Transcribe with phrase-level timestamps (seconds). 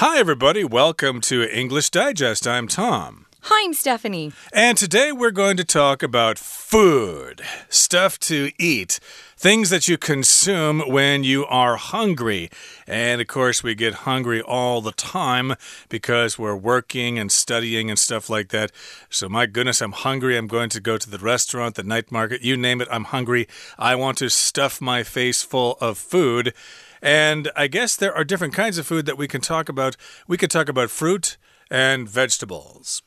[0.00, 0.62] Hi, everybody.
[0.62, 2.46] Welcome to English Digest.
[2.46, 3.26] I'm Tom.
[3.40, 4.30] Hi, I'm Stephanie.
[4.52, 9.00] And today we're going to talk about food, stuff to eat,
[9.36, 12.48] things that you consume when you are hungry.
[12.86, 15.56] And of course, we get hungry all the time
[15.88, 18.70] because we're working and studying and stuff like that.
[19.10, 20.36] So, my goodness, I'm hungry.
[20.36, 22.86] I'm going to go to the restaurant, the night market, you name it.
[22.88, 23.48] I'm hungry.
[23.76, 26.54] I want to stuff my face full of food.
[27.02, 29.96] And I guess there are different kinds of food that we can talk about.
[30.26, 31.36] We could talk about fruit
[31.70, 33.02] and vegetables.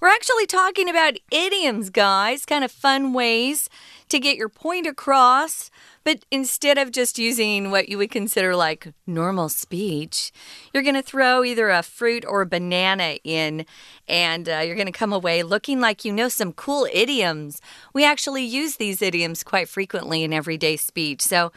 [0.00, 3.70] We're actually talking about idioms, guys, kind of fun ways
[4.10, 5.70] to get your point across.
[6.02, 10.30] But instead of just using what you would consider like normal speech,
[10.74, 13.64] you're going to throw either a fruit or a banana in,
[14.06, 17.62] and uh, you're going to come away looking like you know some cool idioms.
[17.94, 21.22] We actually use these idioms quite frequently in everyday speech.
[21.22, 21.50] So,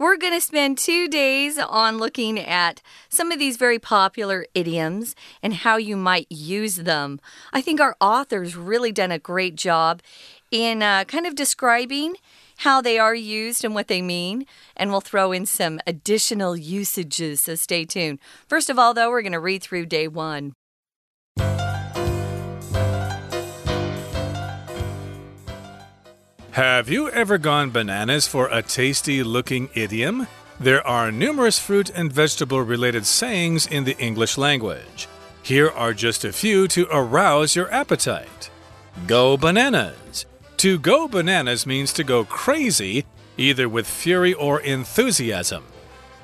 [0.00, 5.14] we're going to spend two days on looking at some of these very popular idioms
[5.42, 7.20] and how you might use them.
[7.52, 10.00] I think our author's really done a great job
[10.50, 12.16] in uh, kind of describing
[12.56, 17.42] how they are used and what they mean, and we'll throw in some additional usages,
[17.42, 18.18] so stay tuned.
[18.48, 20.54] First of all, though, we're going to read through day one.
[26.52, 30.26] Have you ever gone bananas for a tasty looking idiom?
[30.58, 35.06] There are numerous fruit and vegetable related sayings in the English language.
[35.44, 38.50] Here are just a few to arouse your appetite.
[39.06, 40.26] Go bananas.
[40.56, 43.06] To go bananas means to go crazy,
[43.36, 45.62] either with fury or enthusiasm.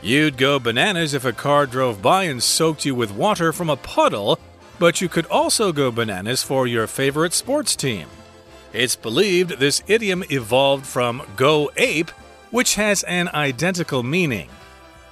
[0.03, 3.77] You'd go bananas if a car drove by and soaked you with water from a
[3.77, 4.41] puddle,
[4.81, 8.09] but you could also go bananas for your favorite sports team.
[8.77, 12.11] It's believed this idiom evolved from go ape,
[12.51, 14.51] which has an identical meaning.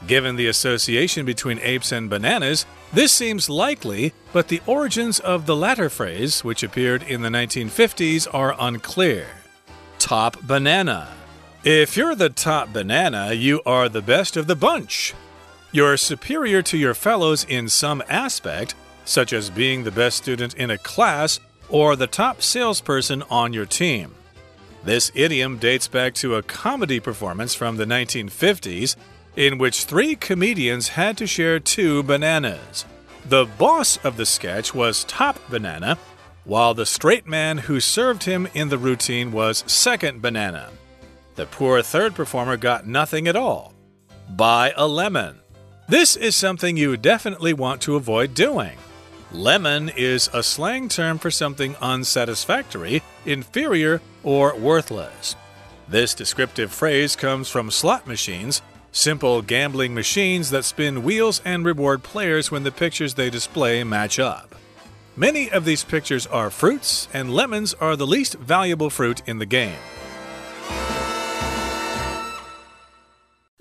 [0.06, 5.56] Given the association between apes and bananas, this seems likely, but the origins of the
[5.56, 9.28] latter phrase, which appeared in the 1950s, are unclear.
[9.98, 11.08] Top banana.
[11.64, 15.14] If you're the top banana, you are the best of the bunch.
[15.72, 18.74] You're superior to your fellows in some aspect,
[19.06, 21.40] such as being the best student in a class
[21.74, 24.14] or the top salesperson on your team.
[24.84, 28.94] This idiom dates back to a comedy performance from the 1950s
[29.34, 32.84] in which three comedians had to share two bananas.
[33.28, 35.98] The boss of the sketch was Top Banana,
[36.44, 40.70] while the straight man who served him in the routine was Second Banana.
[41.34, 43.74] The poor third performer got nothing at all.
[44.30, 45.40] Buy a lemon.
[45.88, 48.76] This is something you definitely want to avoid doing.
[49.34, 55.34] Lemon is a slang term for something unsatisfactory, inferior, or worthless.
[55.88, 58.62] This descriptive phrase comes from slot machines,
[58.92, 64.20] simple gambling machines that spin wheels and reward players when the pictures they display match
[64.20, 64.54] up.
[65.16, 69.46] Many of these pictures are fruits, and lemons are the least valuable fruit in the
[69.46, 69.78] game.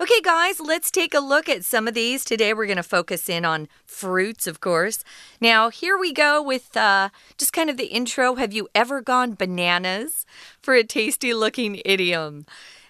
[0.04, 2.26] Okay, guys, let's take a look at some of these.
[2.26, 5.02] Today we're going to focus in on fruits, of course.
[5.40, 8.34] Now, here we go with uh, just kind of the intro.
[8.34, 10.26] Have you ever gone bananas
[10.60, 12.44] for a tasty looking idiom?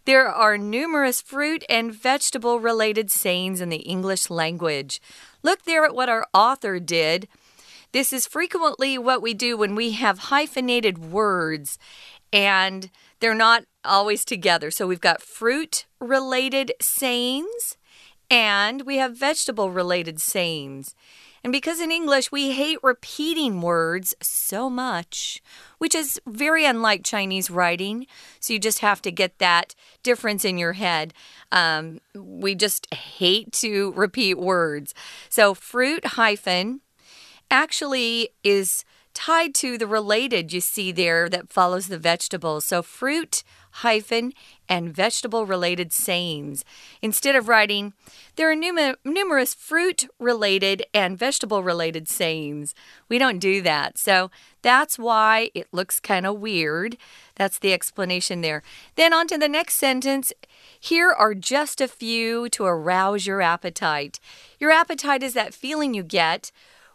[0.07, 5.01] There are numerous fruit and vegetable related sayings in the English language.
[5.45, 7.29] Look there at what our author did.
[7.93, 11.79] This is frequently what we do when we have hyphenated words
[12.33, 12.91] and
[13.25, 14.71] they're not always together.
[14.71, 17.79] So we've got fruit related sayings
[18.29, 20.95] and we have vegetable related sayings.
[21.43, 25.43] And because in English we hate repeating words so much,
[25.79, 28.07] which is very unlike Chinese writing,
[28.41, 31.15] so you just have to get that difference in your head.
[31.51, 34.93] Um, we just hate to repeat words.
[35.31, 36.83] So fruit hyphen
[37.51, 38.85] actually is
[39.15, 42.67] tied to the related you see there that follows the vegetables.
[42.67, 43.43] So fruit
[43.79, 44.33] hyphen
[44.69, 46.65] and vegetable related sayings.
[47.03, 47.93] Instead of writing,
[48.37, 52.75] there are numer numerous fruit related and vegetable related sayings.
[53.09, 53.99] We don't do that.
[53.99, 54.31] So
[54.63, 56.97] that's why it looks kind of weird.
[57.35, 58.63] That's the explanation there.
[58.95, 60.33] Then on to the next sentence.
[60.79, 64.21] Here are just a few to arouse your appetite.
[64.61, 66.53] Your appetite is that feeling you get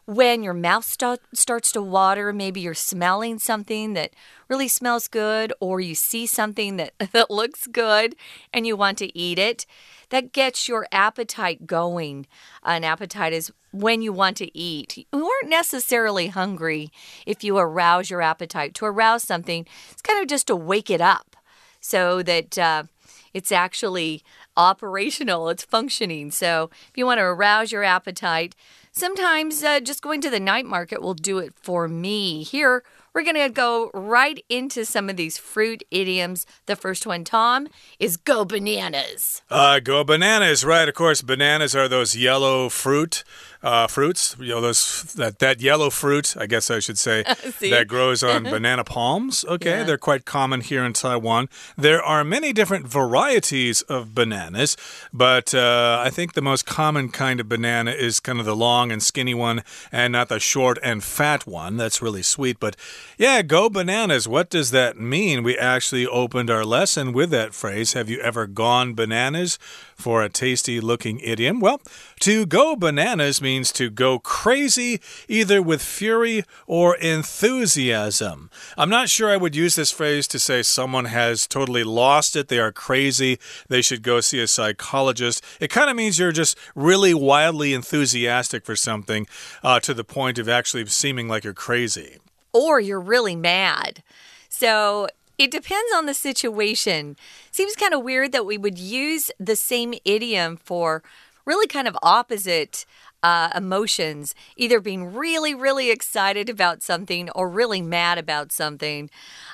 [0.09, 4.11] when your mouth start, starts to water, maybe you're smelling something that
[4.47, 8.15] really smells good, or you see something that, that looks good
[8.51, 9.67] and you want to eat it,
[10.09, 12.25] that gets your appetite going.
[12.63, 14.97] An appetite is when you want to eat.
[14.97, 16.89] You aren't necessarily hungry
[17.27, 18.73] if you arouse your appetite.
[18.75, 21.35] To arouse something, it's kind of just to wake it up
[21.79, 22.83] so that uh,
[23.31, 24.23] it's actually
[24.57, 26.31] operational, it's functioning.
[26.31, 28.55] So if you want to arouse your appetite,
[28.99, 32.43] sometimes uh, just going to the night market will do it for me.
[32.43, 36.45] Here, we're going to go right into some of these fruit idioms.
[36.65, 37.67] The first one, Tom,
[37.99, 39.41] is go bananas.
[39.49, 40.87] Uh, go bananas, right?
[40.87, 43.23] Of course, bananas are those yellow fruit
[43.61, 44.35] uh, fruits.
[44.39, 47.23] You know, those that that yellow fruit, I guess I should say,
[47.61, 49.43] that grows on banana palms.
[49.47, 49.83] Okay, yeah.
[49.83, 51.49] they're quite common here in Taiwan.
[51.77, 54.77] There are many different varieties of bananas,
[55.11, 58.91] but uh, I think the most common kind of banana is kind of the long
[58.91, 61.77] and skinny one, and not the short and fat one.
[61.77, 62.59] That's really sweet.
[62.59, 62.75] But
[63.17, 64.27] yeah, go bananas.
[64.27, 65.43] What does that mean?
[65.43, 67.93] We actually opened our lesson with that phrase.
[67.93, 69.57] Have you ever gone bananas?
[69.95, 71.59] For a tasty looking idiom.
[71.59, 71.81] Well,
[72.21, 78.49] to go bananas means to go crazy, either with fury or enthusiasm.
[78.77, 82.47] I'm not sure I would use this phrase to say someone has totally lost it,
[82.47, 85.43] they are crazy, they should go see a psychologist.
[85.59, 89.27] It kind of means you're just really wildly enthusiastic for something
[89.63, 92.19] uh, to the point of actually seeming like you're crazy.
[92.53, 94.03] Or you're really mad.
[94.49, 95.07] So
[95.37, 97.15] it depends on the situation.
[97.51, 101.01] Seems kind of weird that we would use the same idiom for
[101.45, 102.85] really kind of opposite
[103.21, 109.09] uh, emotions, either being really, really excited about something or really mad about something.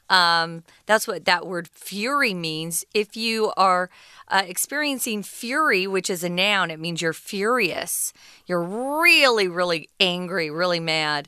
[0.10, 2.86] Um, that's what that word fury means.
[2.94, 3.90] If you are
[4.28, 8.14] uh, experiencing fury, which is a noun, it means you're furious.
[8.46, 11.28] You're really, really angry, really mad.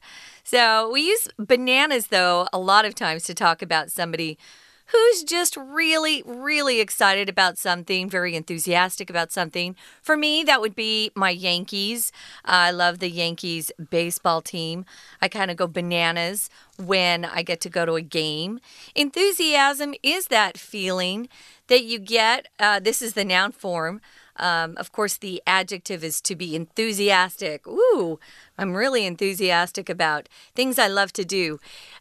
[0.50, 4.38] So we use bananas, though, a lot of times to talk about somebody
[4.86, 9.76] who's just really, really excited about something, very enthusiastic about something.
[10.02, 12.14] For me, that would be my Yankees.
[12.46, 14.86] Uh, I love the Yankees baseball team.
[15.22, 18.62] I kind of go bananas when I get to go to a game.
[18.96, 21.28] Enthusiasm is that feeling
[21.68, 22.48] that you get.
[22.58, 24.00] Uh, this is the noun form.
[24.38, 27.68] Um, of course, the adjective is to be enthusiastic.
[27.68, 28.20] Ooh,
[28.58, 31.60] I'm really enthusiastic about things I love to do.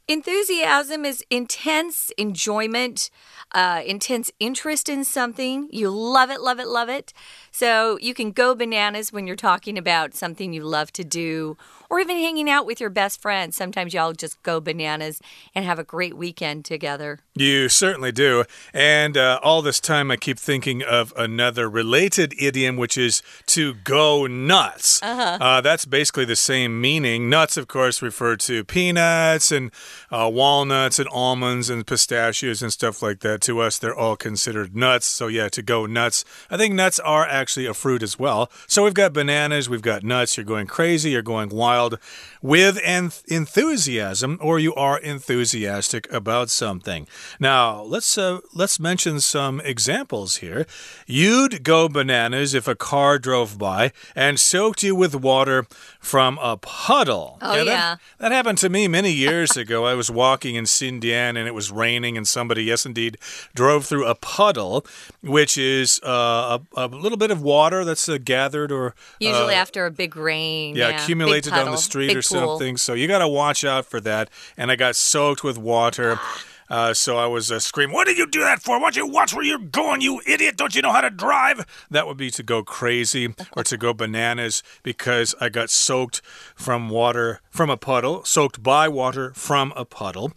[0.08, 3.11] Enthusiasm is intense enjoyment,
[3.53, 5.69] uh, intense interest in something.
[5.73, 7.12] You love it, love it, love it.
[7.50, 11.56] So you can go bananas when you're talking about something you love to do
[11.91, 13.56] or even hanging out with your best friends.
[13.56, 15.20] Sometimes y'all just go bananas
[15.55, 17.20] and have a great weekend together.
[17.35, 18.44] You certainly do.
[18.73, 23.75] And uh, all this time, I keep thinking of another related idiom, which is to
[23.75, 25.00] go nuts.
[25.02, 25.41] Uh -huh.
[25.41, 27.29] uh, that's basically the same meaning.
[27.29, 29.71] Nuts, of course, refer to peanuts and
[30.11, 33.41] uh, walnuts and almonds and pistachios and stuff like that.
[33.43, 35.07] To us, they're all considered nuts.
[35.07, 36.25] So, yeah, to go nuts.
[36.49, 38.51] I think nuts are actually a fruit as well.
[38.67, 40.37] So, we've got bananas, we've got nuts.
[40.37, 41.99] You're going crazy, you're going wild
[42.41, 47.09] with enthusiasm, or you are enthusiastic about something.
[47.41, 50.67] Now, let's uh, let's mention some examples here.
[51.07, 55.67] You'd go bananas if a car drove by and soaked you with water
[55.99, 57.38] from a puddle.
[57.41, 57.65] Oh, yeah.
[57.65, 59.85] That, that, happened to me many years ago.
[59.87, 63.19] I was walking in Xindian and it was raining, and somebody, yes, indeed,
[63.55, 64.87] drove through a puddle,
[65.23, 68.94] which is uh, a, a, little bit of water that's uh, gathered or.
[69.21, 70.77] Usually uh, after a big rain.
[70.77, 72.23] Yeah, yeah accumulated on the street or pool.
[72.23, 72.77] something.
[72.77, 74.31] So you got to watch out for that.
[74.56, 76.19] And I got soaked with water.
[76.69, 78.79] Uh, so I was uh, screaming, What did you do that for?
[78.79, 80.57] Why don't you watch where you're going, you idiot?
[80.57, 81.65] Don't you know how to drive?
[81.91, 86.23] That would be to go crazy or to go bananas because I got soaked
[86.55, 90.33] from water from a puddle, soaked by water from a puddle.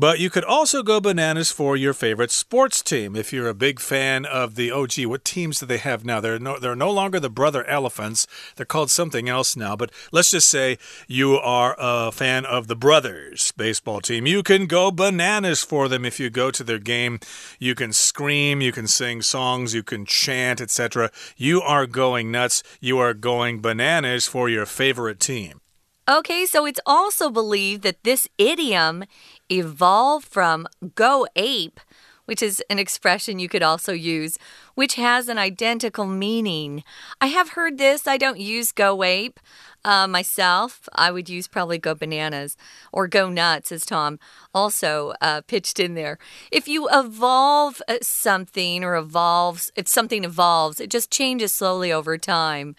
[0.00, 3.14] But you could also go bananas for your favorite sports team.
[3.14, 6.22] If you're a big fan of the OG, what teams do they have now?
[6.22, 8.26] They're no, they're no longer the Brother Elephants.
[8.56, 9.76] They're called something else now.
[9.76, 14.26] But let's just say you are a fan of the Brothers baseball team.
[14.26, 17.20] You can go bananas for them if you go to their game.
[17.58, 21.10] You can scream, you can sing songs, you can chant, etc.
[21.36, 22.62] You are going nuts.
[22.80, 25.60] You are going bananas for your favorite team.
[26.08, 29.04] Okay, so it's also believed that this idiom
[29.50, 31.80] evolved from go ape,
[32.24, 34.38] which is an expression you could also use,
[34.74, 36.84] which has an identical meaning.
[37.20, 38.06] I have heard this.
[38.06, 39.40] I don't use go ape
[39.84, 40.88] uh, myself.
[40.94, 42.56] I would use probably go bananas
[42.92, 44.18] or go nuts, as Tom
[44.54, 46.18] also uh, pitched in there.
[46.52, 52.16] If you evolve uh, something or evolves, if something evolves, it just changes slowly over
[52.16, 52.76] time.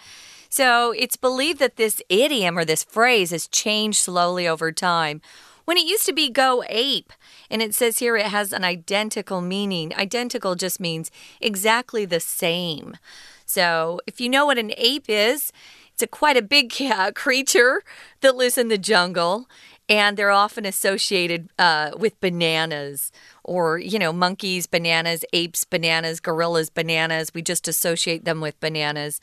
[0.49, 5.21] So it's believed that this idiom or this phrase has changed slowly over time.
[5.65, 7.13] When it used to be go ape,
[7.49, 9.93] and it says here it has an identical meaning.
[9.95, 12.97] Identical just means exactly the same.
[13.45, 15.51] So if you know what an ape is,
[15.93, 16.73] it's a quite a big
[17.15, 17.83] creature
[18.21, 19.47] that lives in the jungle.
[19.89, 23.11] and they're often associated uh, with bananas
[23.43, 27.33] or, you know, monkeys, bananas, apes, bananas, gorillas, bananas.
[27.33, 29.19] We just associate them with bananas.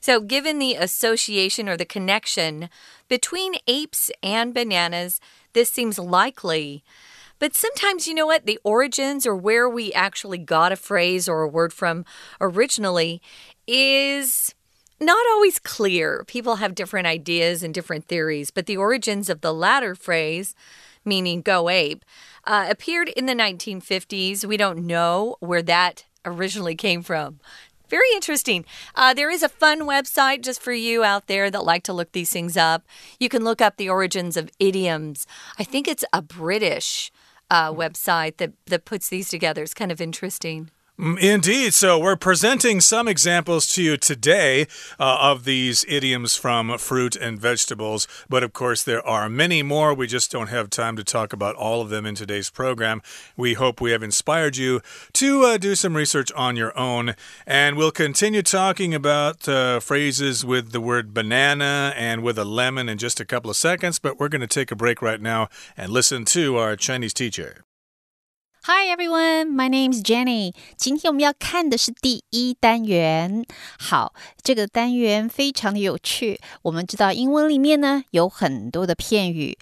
[0.00, 2.68] So, given the association or the connection
[3.08, 5.20] between apes and bananas,
[5.52, 6.82] this seems likely.
[7.38, 8.44] But sometimes, you know what?
[8.44, 12.04] The origins or where we actually got a phrase or a word from
[12.40, 13.22] originally
[13.66, 14.54] is
[15.00, 16.22] not always clear.
[16.26, 20.54] People have different ideas and different theories, but the origins of the latter phrase,
[21.04, 22.04] meaning go ape,
[22.44, 24.44] uh, appeared in the 1950s.
[24.44, 27.40] We don't know where that originally came from.
[27.90, 28.64] Very interesting.
[28.94, 32.12] Uh, there is a fun website just for you out there that like to look
[32.12, 32.84] these things up.
[33.18, 35.26] You can look up the origins of idioms.
[35.58, 37.10] I think it's a British
[37.50, 39.64] uh, website that, that puts these together.
[39.64, 40.70] It's kind of interesting.
[41.00, 41.72] Indeed.
[41.72, 44.66] So, we're presenting some examples to you today
[44.98, 48.06] uh, of these idioms from fruit and vegetables.
[48.28, 49.94] But of course, there are many more.
[49.94, 53.00] We just don't have time to talk about all of them in today's program.
[53.34, 54.82] We hope we have inspired you
[55.14, 57.14] to uh, do some research on your own.
[57.46, 62.90] And we'll continue talking about uh, phrases with the word banana and with a lemon
[62.90, 63.98] in just a couple of seconds.
[63.98, 67.64] But we're going to take a break right now and listen to our Chinese teacher.
[68.62, 70.52] Hi everyone, my name is Jenny。
[70.76, 73.42] 今天我们要看的是第一单元。
[73.78, 74.12] 好，
[74.42, 76.38] 这个单元非常的有趣。
[76.60, 79.56] 我们知道英文里面呢有很多的片语。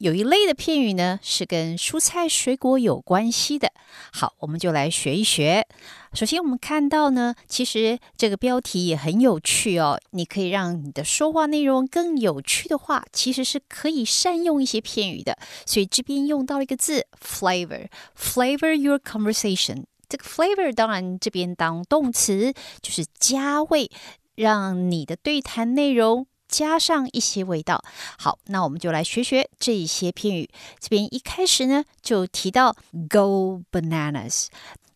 [0.00, 3.70] 有一类的片语呢，是跟蔬菜水果有关系的。
[4.14, 5.66] 好，我们就来学一学。
[6.14, 10.00] 首先，我们看到呢，其实这个标题也很有趣哦。
[10.12, 15.36] 你可以让你的说话内容更有趣的话，其实是可以善用一些片语的。
[15.66, 19.84] 所以这边用到了一个字，flavor，flavor your conversation。
[20.08, 23.90] 这个 flavor 当然这边当动词，就是加味，
[24.34, 26.26] 让你的对谈内容。
[26.50, 27.82] 加上一些味道。
[28.18, 30.50] 好，那我们就来学学这一些片语。
[30.78, 32.74] 这边一开始呢，就提到
[33.08, 34.48] go bananas。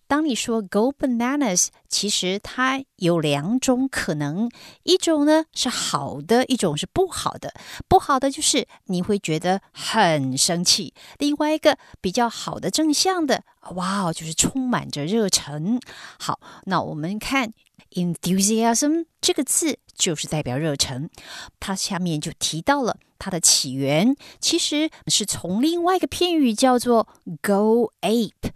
[0.07, 4.51] 当你说 go bananas，其实它有两种可能，
[4.83, 7.55] 一种呢是好的，一种是不好的。
[7.89, 13.43] 不好的就是你会觉得很生气；另外一个比较好的正向的，
[13.77, 15.81] 哇哦，就是充满着热忱。
[16.19, 17.51] 好，那我们看
[17.91, 19.79] enthusiasm 这个字。
[19.97, 21.09] 就是代表热忱，
[21.61, 27.07] 它下面就提到了它的起源，其实是从另外一个片语叫做
[27.41, 28.51] “go ape”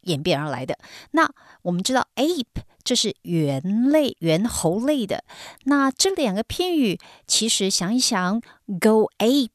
[0.00, 0.76] 演变而来的。
[1.12, 5.22] 那我们知道 “ape” 这是猿类、猿猴类的，
[5.66, 8.42] 那这两个片语其实想一想
[8.80, 9.50] ，“go ape”。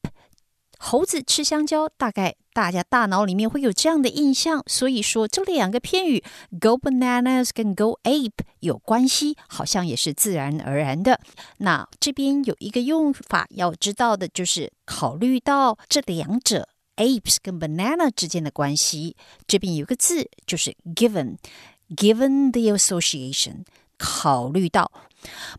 [0.79, 6.24] 猴子吃香蕉，大概大家大脑里面会有这样的印象，所以说这两个片语
[6.62, 8.32] “go bananas” 跟 “go ape”
[8.62, 11.20] 有关系，好像也是自然而然的。
[11.58, 23.66] 那这边有一个用法要知道的，就是考虑到这两者 apes 跟 banana 之间的关系，这边有个字就是 “given”，given the association，
[23.98, 24.90] 考虑到。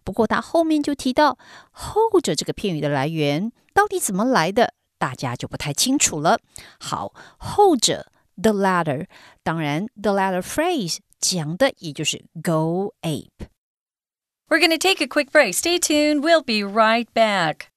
[0.02, 1.36] 不过它后面就提到
[1.72, 4.72] 后者这个片语的来源到底怎么来的。
[4.97, 6.39] 大家就不太清楚了。
[6.79, 9.07] 好，后者 the latter，
[9.43, 15.53] 当然 the latter phrase 讲的也就是 go ape。We're going to take a quick break.
[15.53, 16.21] Stay tuned.
[16.21, 17.67] We'll be right back.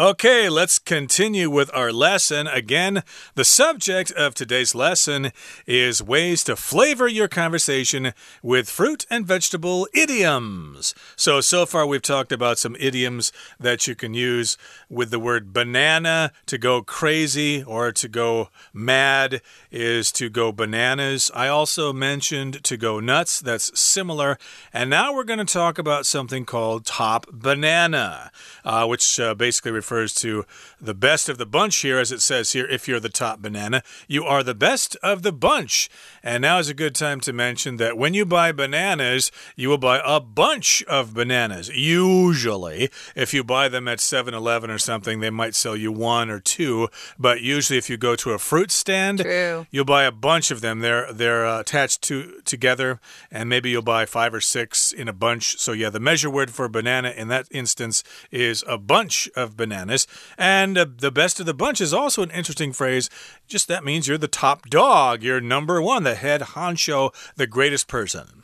[0.00, 2.46] Okay, let's continue with our lesson.
[2.46, 3.02] Again,
[3.34, 5.30] the subject of today's lesson
[5.66, 10.94] is ways to flavor your conversation with fruit and vegetable idioms.
[11.16, 14.56] So, so far we've talked about some idioms that you can use
[14.88, 21.30] with the word banana to go crazy or to go mad is to go bananas.
[21.34, 23.38] I also mentioned to go nuts.
[23.38, 24.38] That's similar.
[24.72, 28.32] And now we're going to talk about something called top banana,
[28.64, 30.46] uh, which uh, basically refers refers to
[30.80, 33.82] the best of the bunch here, as it says here, if you're the top banana.
[34.06, 35.90] You are the best of the bunch.
[36.22, 39.78] And now is a good time to mention that when you buy bananas, you will
[39.78, 41.70] buy a bunch of bananas.
[41.70, 46.30] Usually, if you buy them at 7 Eleven or something, they might sell you one
[46.30, 46.88] or two.
[47.18, 49.66] But usually, if you go to a fruit stand, True.
[49.72, 50.80] you'll buy a bunch of them.
[50.80, 55.12] They're, they're uh, attached to, together, and maybe you'll buy five or six in a
[55.12, 55.58] bunch.
[55.58, 59.79] So, yeah, the measure word for banana in that instance is a bunch of bananas
[60.36, 63.08] And uh, the best of the bunch is also an interesting phrase.
[63.46, 67.88] Just that means you're the top dog, you're number one, the head honcho, the greatest
[67.88, 68.42] person.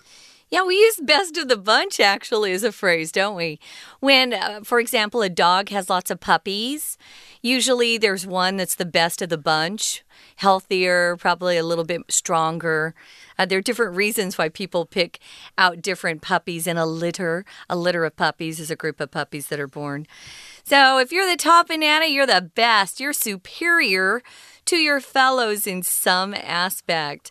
[0.49, 3.59] Yeah, we use best of the bunch actually as a phrase, don't we?
[3.99, 6.97] When, uh, for example, a dog has lots of puppies,
[7.43, 10.05] usually there's one that's the best of the bunch,
[10.37, 12.95] healthier, probably a little bit stronger.
[13.37, 15.19] Uh, there are different reasons why people pick
[15.59, 17.45] out different puppies in a litter.
[17.69, 20.07] A litter of puppies is a group of puppies that are born.
[20.69, 22.99] So if you're the top banana, you're the best.
[22.99, 24.21] You're superior
[24.65, 27.31] to your fellows in some aspect.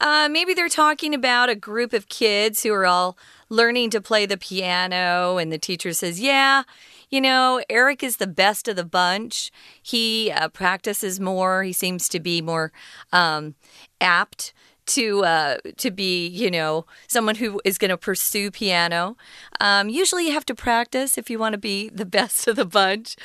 [0.00, 3.18] Uh, maybe they're talking about a group of kids who are all
[3.50, 6.62] learning to play the piano, and the teacher says, Yeah,
[7.10, 9.52] you know, Eric is the best of the bunch.
[9.82, 12.72] He uh, practices more, he seems to be more
[13.12, 13.54] um,
[14.00, 14.54] apt
[14.94, 19.16] to uh, to be you know someone who is going to pursue piano.
[19.60, 22.64] Um, usually, you have to practice if you want to be the best of the
[22.64, 23.16] bunch.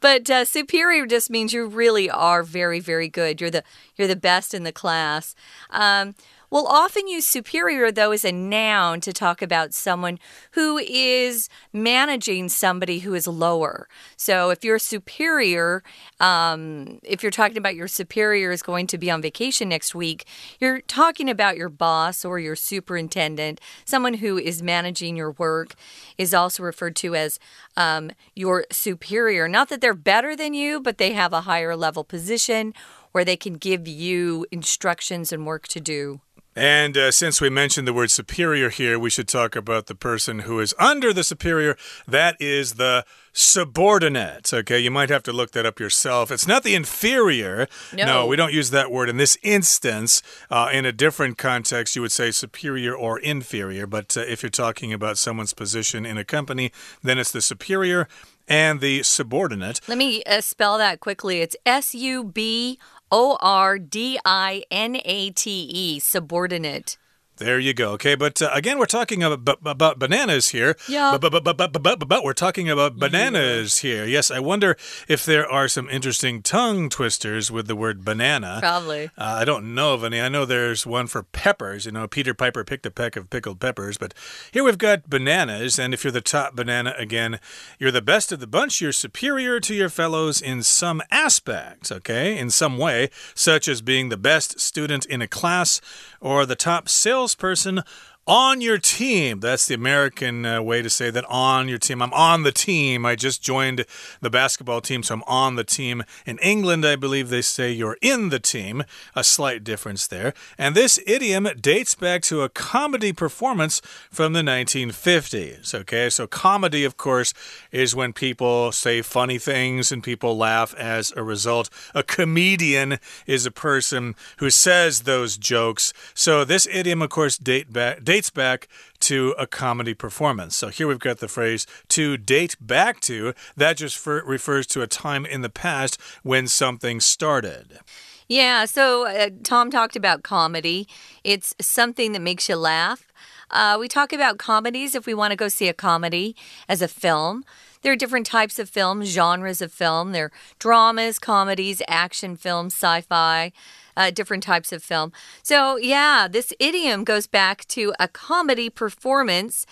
[0.00, 3.40] But uh, superior just means you really are very, very good.
[3.40, 3.64] You're the
[3.96, 5.34] you're the best in the class.
[5.70, 6.14] Um,
[6.54, 10.20] We'll often use superior, though, as a noun to talk about someone
[10.52, 13.88] who is managing somebody who is lower.
[14.16, 15.82] So if you're superior,
[16.20, 20.28] um, if you're talking about your superior is going to be on vacation next week,
[20.60, 25.74] you're talking about your boss or your superintendent, someone who is managing your work
[26.18, 27.40] is also referred to as
[27.76, 29.48] um, your superior.
[29.48, 32.74] Not that they're better than you, but they have a higher level position
[33.10, 36.20] where they can give you instructions and work to do.
[36.56, 40.40] And uh, since we mentioned the word superior here, we should talk about the person
[40.40, 41.76] who is under the superior.
[42.06, 44.54] That is the subordinate.
[44.54, 46.30] Okay, you might have to look that up yourself.
[46.30, 47.66] It's not the inferior.
[47.92, 50.22] No, no we don't use that word in this instance.
[50.48, 53.88] Uh, in a different context, you would say superior or inferior.
[53.88, 56.70] But uh, if you're talking about someone's position in a company,
[57.02, 58.06] then it's the superior
[58.46, 59.80] and the subordinate.
[59.88, 61.40] Let me uh, spell that quickly.
[61.40, 62.78] It's S U B
[63.16, 66.98] O R D I N A T E, subordinate.
[67.36, 67.90] There you go.
[67.92, 70.76] Okay, but uh, again, we're talking about, about bananas here.
[70.88, 71.18] Yeah.
[71.18, 73.90] But, but, but, but, but, but, we're talking about bananas yeah.
[73.90, 74.04] here.
[74.04, 74.76] Yes, I wonder
[75.08, 78.58] if there are some interesting tongue twisters with the word banana.
[78.60, 79.06] Probably.
[79.18, 80.20] Uh, I don't know of any.
[80.20, 81.86] I know there's one for peppers.
[81.86, 83.98] You know, Peter Piper picked a peck of pickled peppers.
[83.98, 84.14] But
[84.52, 85.76] here we've got bananas.
[85.76, 87.40] And if you're the top banana, again,
[87.80, 88.80] you're the best of the bunch.
[88.80, 92.38] You're superior to your fellows in some aspects, okay?
[92.38, 95.80] In some way, such as being the best student in a class
[96.20, 96.88] or the top
[97.24, 97.82] salesperson
[98.26, 99.40] on your team.
[99.40, 102.00] That's the American uh, way to say that on your team.
[102.00, 103.04] I'm on the team.
[103.04, 103.84] I just joined
[104.20, 106.04] the basketball team, so I'm on the team.
[106.24, 108.84] In England, I believe they say you're in the team.
[109.14, 110.32] A slight difference there.
[110.56, 115.74] And this idiom dates back to a comedy performance from the 1950s.
[115.74, 117.34] Okay, so comedy, of course,
[117.72, 121.68] is when people say funny things and people laugh as a result.
[121.94, 125.92] A comedian is a person who says those jokes.
[126.14, 128.68] So this idiom, of course, date back dates back
[129.00, 130.54] to a comedy performance.
[130.54, 133.34] So here we've got the phrase to date back to.
[133.56, 137.80] That just refers to a time in the past when something started.
[138.28, 140.86] Yeah, so uh, Tom talked about comedy.
[141.24, 143.12] It's something that makes you laugh.
[143.50, 146.36] Uh, we talk about comedies if we want to go see a comedy
[146.68, 147.44] as a film.
[147.84, 150.12] There are different types of films, genres of film.
[150.12, 153.52] There are dramas, comedies, action films, sci fi
[153.94, 155.12] uh, different types of film.
[155.42, 159.66] So, yeah, this idiom goes back to a comedy performance.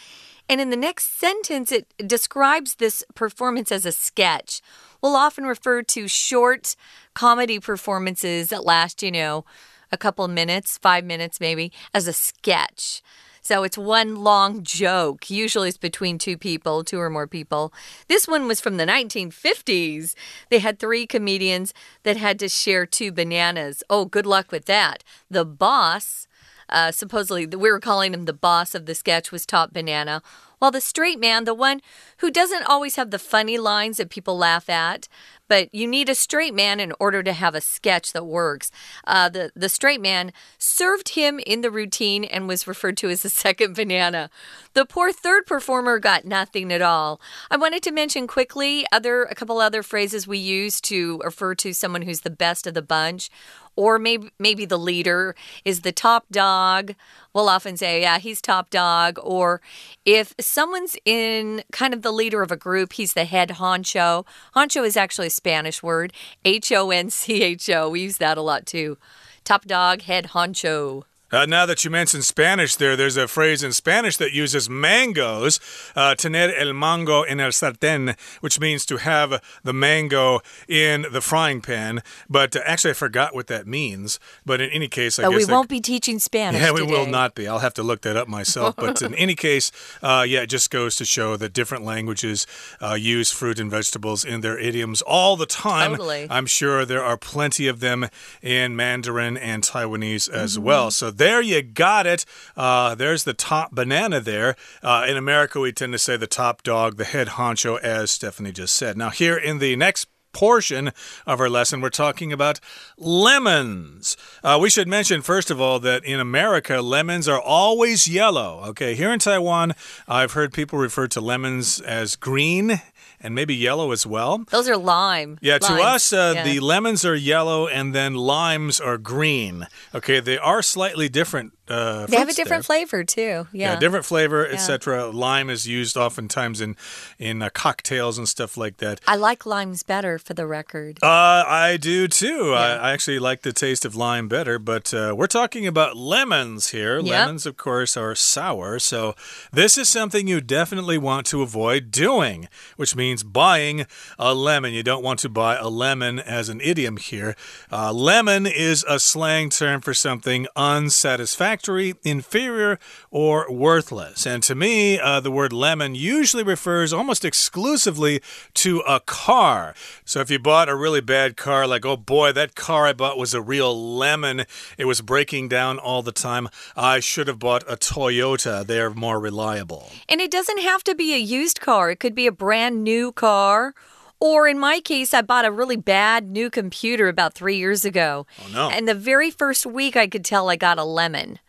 [0.47, 4.61] And in the next sentence, it describes this performance as a sketch.
[5.01, 6.77] We'll often refer to short
[7.15, 9.47] comedy performances that last, you know,
[9.91, 13.01] a couple minutes, five minutes maybe, as a sketch.
[13.43, 15.29] So it's one long joke.
[15.29, 17.73] Usually it's between two people, two or more people.
[18.07, 20.15] This one was from the 1950s.
[20.49, 21.75] They had three comedians
[22.05, 23.83] that had to share two bananas.
[23.91, 25.03] Oh, good luck with that.
[25.29, 26.29] The boss,
[26.69, 30.23] uh, supposedly, we were calling him the boss of the sketch, was Top Banana.
[30.61, 31.81] While the straight man, the one
[32.19, 35.09] who doesn't always have the funny lines that people laugh at,
[35.53, 38.71] but you need a straight man in order to have a sketch that works.
[39.07, 43.21] Uh, the, the straight man served him in the routine and was referred to as
[43.21, 44.31] the second banana.
[44.73, 47.21] The poor third performer got nothing at all.
[47.51, 51.75] I wanted to mention quickly other a couple other phrases we use to refer to
[51.75, 53.29] someone who's the best of the bunch
[53.77, 56.95] or maybe maybe the leader is the top dog.
[57.35, 59.19] We'll often say, yeah, he's top dog.
[59.23, 59.61] Or
[60.05, 64.27] if someone's in kind of the leader of a group, he's the head honcho.
[64.55, 66.13] Honcho is actually a Spanish word,
[66.45, 67.89] H O N C H O.
[67.89, 68.99] We use that a lot too.
[69.45, 71.05] Top dog, head honcho.
[71.33, 75.59] Uh, now that you mentioned Spanish there, there's a phrase in Spanish that uses mangoes,
[75.97, 81.21] uh, tener el mango en el sartén, which means to have the mango in the
[81.23, 82.03] frying pan.
[82.29, 84.21] But uh, actually, I forgot what that means.
[84.45, 85.47] But in any case, I but guess.
[85.47, 86.61] we won't be teaching Spanish.
[86.61, 86.93] yeah, we today.
[86.93, 87.49] will not be.
[87.49, 88.77] I'll have to look that up myself.
[88.77, 92.47] But in any case, uh, yeah, it just goes to show that different languages
[92.83, 95.93] uh, use fruit and vegetables in their idioms all the time.
[95.93, 96.27] Totally.
[96.29, 98.09] I'm sure there are plenty of them
[98.43, 100.65] in Mandarin and Taiwanese as Mm-hmm.
[100.65, 100.91] well.
[100.91, 102.25] So there you got it.
[102.57, 104.57] Uh, there's the top banana there.
[104.83, 108.51] Uh, in America, we tend to say the top dog, the head honcho, as Stephanie
[108.51, 108.97] just said.
[108.97, 110.91] Now, here in the next portion
[111.25, 112.59] of our lesson, we're talking about
[112.97, 114.17] lemons.
[114.43, 118.63] Uh, we should mention, first of all, that in America, lemons are always yellow.
[118.71, 119.75] Okay, here in Taiwan,
[120.09, 122.81] I've heard people refer to lemons as green
[123.23, 124.45] and maybe yellow as well.
[124.51, 125.39] Those are lime.
[125.41, 126.45] Yeah, to us, uh, Yeah.
[126.45, 129.67] the lemons are yellow and then limes are green.
[129.95, 131.53] Okay, they are slightly different.
[131.69, 132.77] Uh, They have a different there.
[132.77, 133.47] flavor too.
[133.53, 133.73] Yeah.
[133.73, 135.07] Yeah, different flavor, etc.
[135.11, 136.77] Lime is used oftentimes in
[137.19, 139.01] in uh, cocktails and stuff like that.
[139.07, 140.99] I like limes better, for the record.
[141.03, 142.53] Uh, I do too.
[142.55, 146.71] I, I actually like the taste of lime better, but uh, we're talking about lemons
[146.71, 146.99] here.
[146.99, 147.07] Yep.
[147.07, 149.15] Lemons, of course, are sour, so
[149.53, 153.87] this is something you definitely want to avoid doing, which means buying
[154.19, 154.73] a lemon.
[154.73, 157.37] You don't want to buy a lemon as an idiom here.
[157.71, 162.79] Uh, lemon is a slang term for something unsatisfactory, inferior,
[163.11, 164.27] or worthless.
[164.27, 168.21] And to me, uh, the word lemon usually refers almost exclusively
[168.55, 169.75] to a car.
[170.05, 173.19] So if you bought a really bad car, like, oh boy, that car I bought
[173.19, 174.45] was a real lemon,
[174.79, 178.65] it was breaking down all the time, I should have bought a Toyota.
[178.65, 179.91] They are more reliable.
[180.09, 183.02] And it doesn't have to be a used car, it could be a brand new
[183.11, 183.75] car.
[184.21, 188.25] Or in my case, I bought a really bad new computer about three years ago.
[188.41, 188.71] Oh, no.
[188.71, 191.41] And the very first week, I could tell I got a lemon.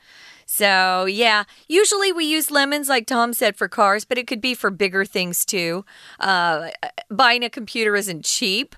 [0.47, 4.53] So, yeah, usually we use lemons, like Tom said, for cars, but it could be
[4.55, 5.85] for bigger things too.
[6.19, 6.69] Uh,
[7.11, 8.75] buying a computer isn't cheap.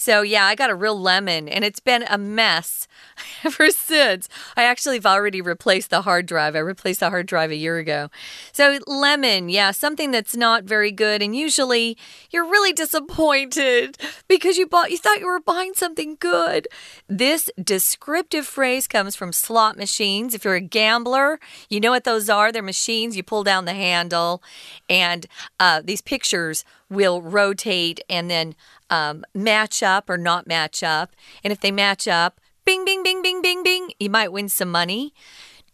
[0.00, 2.86] So, yeah, I got a real lemon, and it's been a mess
[3.44, 4.28] ever since.
[4.56, 6.54] I actually have already replaced the hard drive.
[6.54, 8.08] I replaced the hard drive a year ago.
[8.52, 11.20] So, lemon, yeah, something that's not very good.
[11.20, 11.98] And usually
[12.30, 16.68] you're really disappointed because you bought, you thought you were buying something good.
[17.08, 20.32] This descriptive phrase comes from slot machines.
[20.32, 22.52] If you're a gambler, you know what those are.
[22.52, 23.16] They're machines.
[23.16, 24.44] You pull down the handle,
[24.88, 25.26] and
[25.58, 28.54] uh, these pictures will rotate and then
[28.90, 31.14] um, match up or not match up.
[31.44, 34.70] And if they match up, bing, bing, bing, bing, bing, bing, you might win some
[34.70, 35.12] money.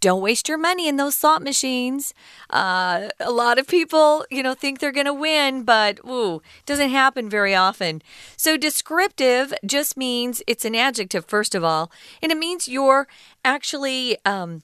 [0.00, 2.12] Don't waste your money in those slot machines.
[2.50, 6.90] Uh, a lot of people, you know, think they're going to win, but ooh, doesn't
[6.90, 8.02] happen very often.
[8.36, 13.08] So descriptive just means it's an adjective, first of all, and it means you're
[13.46, 14.62] actually um,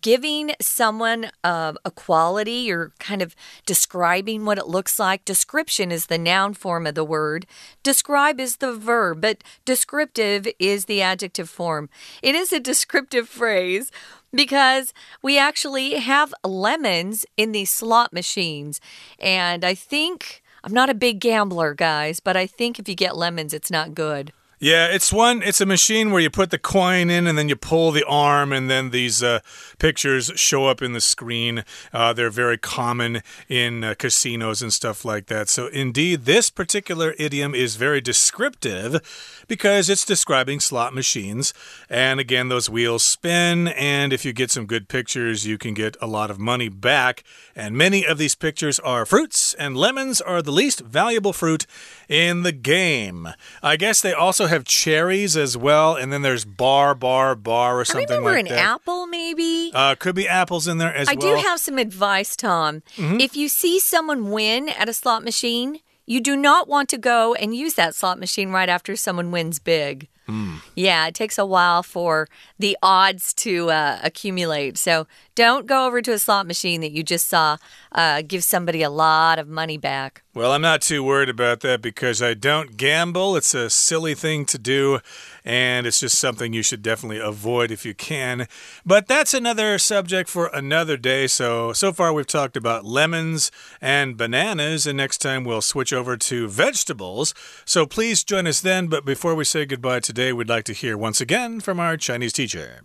[0.00, 3.34] giving someone uh, a quality, you're kind of
[3.66, 5.24] describing what it looks like.
[5.24, 7.46] Description is the noun form of the word,
[7.82, 11.88] describe is the verb, but descriptive is the adjective form.
[12.22, 13.90] It is a descriptive phrase
[14.32, 14.92] because
[15.22, 18.80] we actually have lemons in these slot machines.
[19.18, 20.42] And I think.
[20.64, 23.94] I'm not a big gambler, guys, but I think if you get lemons, it's not
[23.94, 24.32] good.
[24.60, 25.40] Yeah, it's one.
[25.40, 28.52] It's a machine where you put the coin in and then you pull the arm,
[28.52, 29.38] and then these uh,
[29.78, 31.64] pictures show up in the screen.
[31.92, 35.48] Uh, they're very common in uh, casinos and stuff like that.
[35.48, 41.54] So, indeed, this particular idiom is very descriptive because it's describing slot machines.
[41.88, 45.96] And again, those wheels spin, and if you get some good pictures, you can get
[46.00, 47.22] a lot of money back.
[47.54, 51.64] And many of these pictures are fruits, and lemons are the least valuable fruit
[52.08, 53.28] in the game.
[53.62, 57.80] I guess they also have cherries as well, and then there's bar, bar, bar, or
[57.80, 58.58] I something remember like an that.
[58.58, 59.70] apple, maybe.
[59.74, 61.34] Uh, could be apples in there as I well.
[61.34, 62.82] I do have some advice, Tom.
[62.96, 63.20] Mm-hmm.
[63.20, 67.34] If you see someone win at a slot machine, you do not want to go
[67.34, 70.08] and use that slot machine right after someone wins big.
[70.26, 70.56] Hmm.
[70.74, 74.76] Yeah, it takes a while for the odds to uh, accumulate.
[74.76, 75.06] So
[75.38, 77.58] don't go over to a slot machine that you just saw
[77.92, 80.24] uh, give somebody a lot of money back.
[80.34, 83.36] Well, I'm not too worried about that because I don't gamble.
[83.36, 84.98] It's a silly thing to do,
[85.44, 88.48] and it's just something you should definitely avoid if you can.
[88.84, 91.28] But that's another subject for another day.
[91.28, 96.16] So, so far we've talked about lemons and bananas, and next time we'll switch over
[96.16, 97.32] to vegetables.
[97.64, 98.88] So please join us then.
[98.88, 102.32] But before we say goodbye today, we'd like to hear once again from our Chinese
[102.32, 102.80] teacher.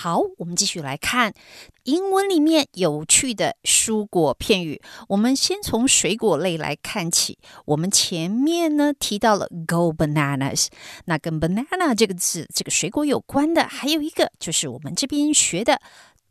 [0.00, 1.34] 好，我们继续来看
[1.82, 4.80] 英文里面有趣的蔬果片语。
[5.08, 7.36] 我们先从水果类来看起。
[7.64, 10.68] 我们前面呢提到了 “go bananas”，
[11.06, 15.80] 那跟 “banana” 这个字，这个水果有关的，还有一个就是我们这边学的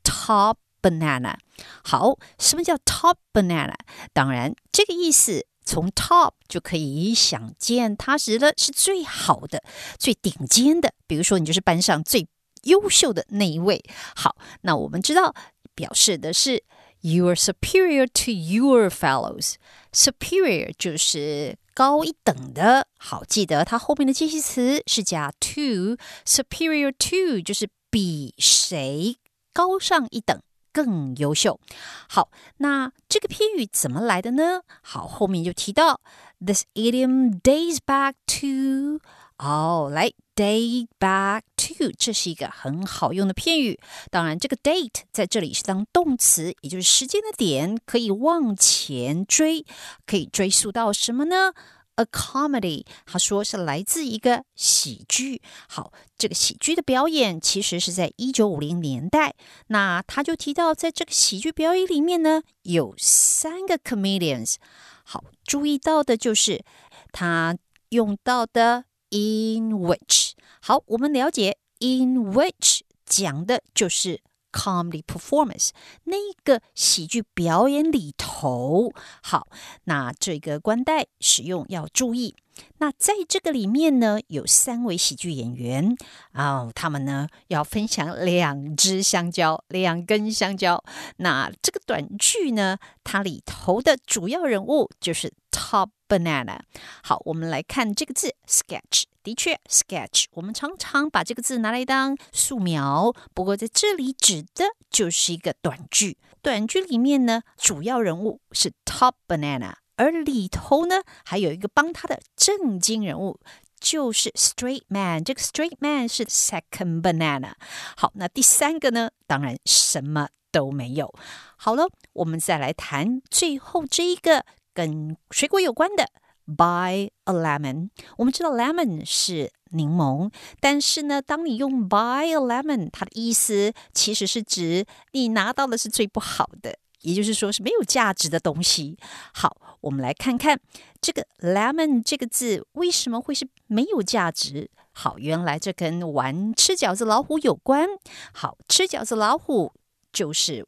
[0.02, 1.36] “top banana”。
[1.84, 3.76] 好，什么叫 “top banana”？
[4.14, 9.62] 当然，这个意思从 “top” 就可以想见，它指的是最好的、
[10.00, 10.94] 最顶尖的。
[11.06, 12.30] 比如说，你就是班上最。
[12.64, 13.84] 优秀的那一位。
[14.16, 15.34] 好，那我们知道
[15.76, 16.64] 表示的是
[17.02, 19.56] you are superior to your fellows。
[19.92, 22.88] superior 就是高一等的。
[22.98, 25.98] 好，记得它后面的介系词是加 to。
[26.26, 29.18] superior to 就是比谁
[29.54, 30.42] 高上一等。
[30.74, 31.60] 更优秀。
[32.08, 34.62] 好，那这个片语怎么来的呢？
[34.84, 36.02] 好，后面就提到
[36.40, 39.02] this idiom dates back to
[39.40, 43.80] 哦，来 date back to，这是一个很好用的片语。
[44.12, 49.66] 当然，这个 date 在这里是当动词，也就是时间的点，可以往前追，
[50.06, 51.54] 可以追溯到什么呢
[51.96, 55.42] ？A comedy，他说是来自一个喜剧。
[55.68, 59.34] 好，这个喜剧的表演其实是在一九五零年代。
[59.70, 64.58] 那他就提到，在这个喜剧表演里面呢，有三个 comedians。
[65.04, 66.64] 好，注意到的就是
[67.12, 67.58] 他
[67.90, 68.84] 用到的。
[69.10, 70.27] In which，
[70.68, 74.20] 好，我们了解 in which 讲的就是
[74.52, 75.70] comedy performance
[76.04, 78.92] 那个喜剧表演里头。
[79.24, 79.48] 好，
[79.86, 82.36] 那这个冠带使用要注意。
[82.80, 85.96] 那在这个里面呢，有三位喜剧演员
[86.34, 90.84] 啊，他们呢要分享两只香蕉，两根香蕉。
[91.16, 95.92] 那这个短剧呢，它里头的主要人物就是 Top。
[96.10, 96.58] banana，
[97.04, 99.04] 好，我们来看这个字 sketch。
[99.28, 106.18] 的确，sketch 我们常常把这个字拿来当素描，不过在这里指的就是一个短句。
[106.42, 113.38] 短句里面呢，主要人物是 top banana，而里头呢还有一个帮他的正经人物，
[113.82, 115.22] 就是 straight man。
[115.22, 117.52] 这个 straight man 是 second banana。
[117.98, 121.14] 好，那第三个呢，当然什么都没有。
[121.58, 124.46] 好了，我们再来谈最后这一个。
[124.78, 126.08] 跟水果有关的
[126.48, 127.90] ，buy a lemon。
[128.18, 138.98] 我们知道 lemon 是柠檬，但是呢，当你用 buy a lemon，它的意思其实是指你拿到的是最不好的，也就是说是没有价值的东西。
[139.34, 140.60] 好，我们来看看
[141.02, 144.72] 这个 lemon 这个字为什么会是没有价值。
[144.94, 147.88] 好，原来这跟玩吃饺子老虎有关。
[148.34, 149.74] 好，吃饺子老虎
[150.12, 150.66] 就是。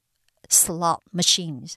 [0.49, 1.73] Slot machines，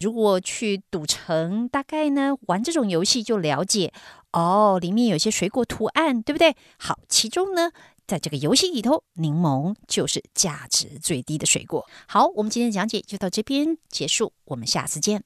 [0.00, 3.92] 如果去赌城，大概呢玩这种游戏就了解
[4.32, 6.56] 哦，里面有些水果图案，对不对？
[6.78, 7.70] 好，其中呢，
[8.06, 11.86] 在这个游戏里头，柠檬就是价值最低的水果。
[12.08, 15.22] 好，我们今天的讲解就到这边结束，我们下次见。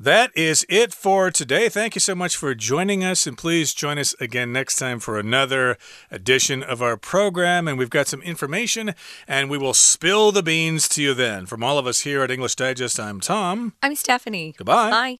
[0.00, 1.68] That is it for today.
[1.68, 5.18] Thank you so much for joining us, and please join us again next time for
[5.18, 5.76] another
[6.08, 7.66] edition of our program.
[7.66, 8.94] And we've got some information,
[9.26, 11.46] and we will spill the beans to you then.
[11.46, 13.74] From all of us here at English Digest, I'm Tom.
[13.82, 14.54] I'm Stephanie.
[14.56, 14.90] Goodbye.
[14.90, 15.18] Bye.